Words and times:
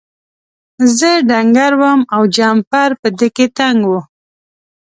زه 0.97 1.09
ډنګر 1.29 1.71
وم 1.81 1.99
او 2.15 2.21
جمپر 2.35 2.89
په 3.01 3.07
ده 3.17 3.27
کې 3.35 3.45
تنګ 3.57 3.79
و. 3.89 3.91